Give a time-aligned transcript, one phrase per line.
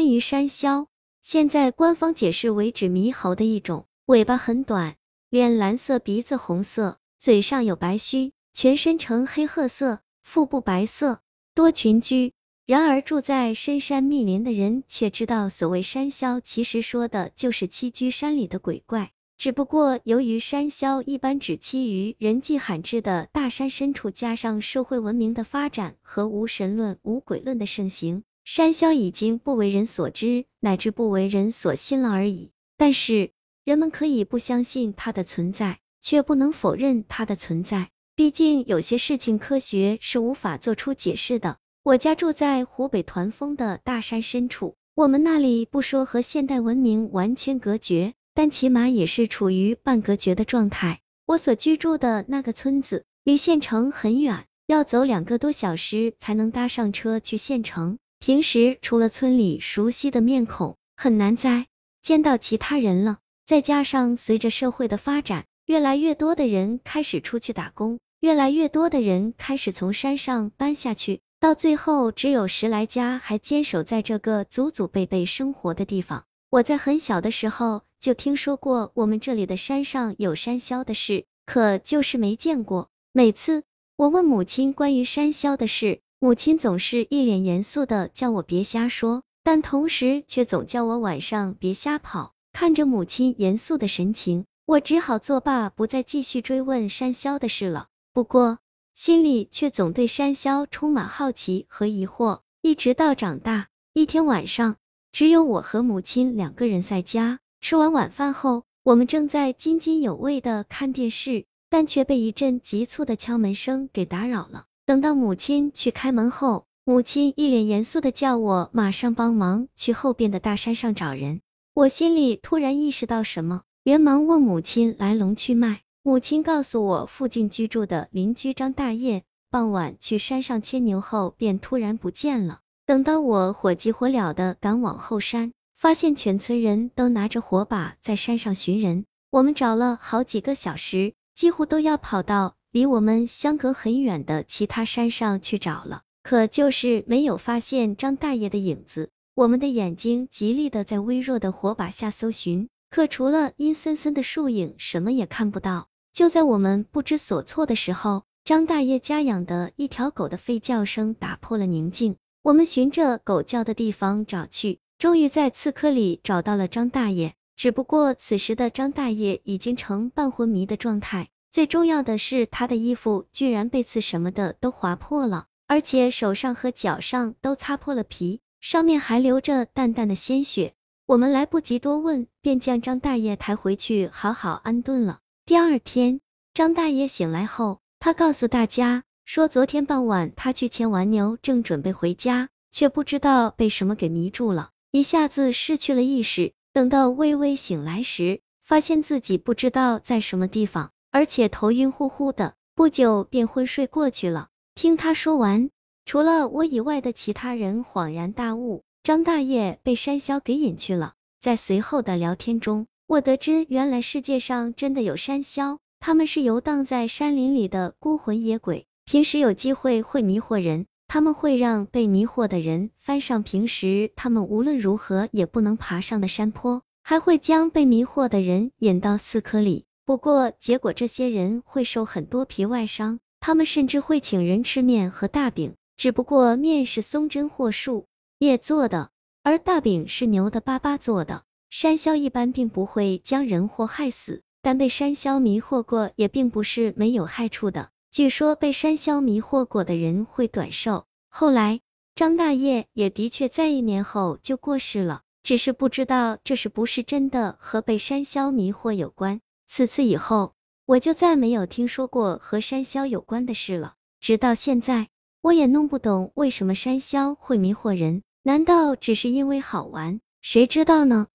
[0.00, 0.86] 关于山魈，
[1.20, 4.96] 现在官方解释为指猕猴的一种，尾巴很短，
[5.28, 11.20] 脸蓝色，鼻子红色，嘴上有白须，全身呈黑褐色，腹部白色，
[11.54, 12.32] 多群居。
[12.64, 19.10] 然而住在深山密林的人却知道，所谓山魈，其实说的就是栖居山里的鬼怪。
[19.36, 32.50] 只不过由于山魈一般只栖于人迹罕至的大山深处，加上社会文明的发展和无神论、无鬼论的盛行，山魈已经不为人所知，乃至不为人所信了而已。
[32.76, 33.30] 但是
[33.64, 37.90] 人们可以不相信它的存在，却不能否认它的存在。
[38.16, 41.58] 毕竟有些事情科学是无法做出解释的。
[41.82, 48.14] 我家住在湖北团风的大山深处，我们那里不说和现代文明完全隔绝。
[48.32, 51.00] 但起码也是处于半隔绝的状态。
[51.26, 57.98] 我所居住的那个村子离县城很远，要走两个多小时才能搭上车去县城。
[58.20, 61.66] 平时除了村里熟悉的面孔，很难再
[62.02, 63.18] 见到其他人了。
[63.46, 76.24] 再加上随着社会的发展，越来越多的人开始出去打工，越来越多的人开始从山上搬下去，到最后只有十来家还坚守在这个祖祖辈辈生活的地方。
[76.50, 77.82] 我在很小的时候。
[78.00, 82.88] 就听说过我们这里的山上有山魈的事，可就是没见过。
[83.12, 83.62] 每次
[83.94, 92.34] 我问母亲关于山魈的事，母亲总是一脸严肃的叫我别瞎说，但同时却总叫我晚上别瞎跑。
[92.52, 97.86] 看着母亲严肃的神情，我只好作罢，不再继续追问山魈的事了。
[98.12, 98.58] 不过
[98.92, 103.68] 心里却总对山魈充满好奇和疑惑，一直到长大。
[103.94, 104.76] 一天晚上，
[105.12, 107.38] 只有我和母亲两个人在家。
[107.62, 114.66] 吃完晚饭后，我们正在津津有味的看电视，但却被一阵急促的敲门声给打扰了。
[114.86, 121.40] 等到母亲去开门后，母亲一脸严肃的叫我马上帮忙去后边的大山上找人。
[121.74, 125.80] 我心里突然意识到什么，连忙问母亲来龙去脉。
[126.02, 132.60] 母亲告诉我，附近居住的邻居张大爷傍晚去山上牵牛后，便突然不见了。
[132.86, 135.52] 等到我火急火燎的赶往后山。
[135.76, 149.10] 发现全村人都拿着火把在山上寻人，我们找了好几个小时，几乎都要跑到离我们相隔很远的其他山上去找了，可就是没有发现张大爷的影子。
[149.34, 155.88] 我们的眼睛极力的在微弱的火把下搜寻，可除了阴森森的树影，什么也看不到。
[156.12, 164.78] 就在我们不知所措的时候，张大爷家养的一条狗的吠叫声打破了宁静，我们循着狗叫的地方找去。
[164.98, 171.30] 终于在刺客里找到了张大爷，只不过此时的张大爷已经成半昏迷的状态。
[171.52, 180.74] 最重要的是，他的衣服居然被刺什么的都划破了，而且手上和脚上都擦破了皮，上面还流着淡淡的鲜血。
[181.06, 185.18] 我们来不及多问，便将张大爷抬回去好好安顿了。
[185.44, 186.20] 第二天，
[186.54, 194.70] 张大爷醒来后，他告诉大家说，昨天傍晚他去牵完牛，正准备回家，却不知道被什么给迷住了。
[194.92, 204.48] 一下子失去了意识，等到微微醒来时，发现自己不知道在什么地方，而且头晕乎乎的，不久便昏睡过去了。
[204.74, 205.70] 听他说完，
[206.04, 211.14] 除了我以外的其他人恍然大悟，张大爷被山魈给引去了。
[211.40, 220.86] 在随后的聊天中，我得知原来世界上真的有山魈，他们是游荡在山林里的孤魂野鬼，平时有机会会迷惑人。
[221.08, 229.86] 他们会让被迷惑的人翻上平时他们无论如何也不能爬上的山坡，还会将被迷惑的人引到寺坑里。
[230.10, 238.06] 不过结果这些人会受很多皮外伤，他们甚至会请人吃面和大饼，只不过面是松针或树
[238.40, 239.10] 叶做的，
[239.44, 241.44] 而大饼是牛的粑粑做的。
[241.70, 247.90] 山魈一般并不会将人祸害死，但被山魈迷惑过也并不是没有害处的。
[248.10, 251.04] 据说被山魈迷惑过的人会短寿。
[251.28, 251.78] 后来
[252.16, 259.40] 张大爷也的确在一年后就过世了，只是不知道这是不是真的和被山魈迷惑有关。
[259.72, 263.94] 此次以后，我就再没有听说过和山魈有关的事了。
[264.18, 265.10] 直到现在，
[265.42, 270.20] 我也弄不懂为什么山魈会迷惑人，难道只是因为好玩？
[270.42, 271.28] 谁知道呢？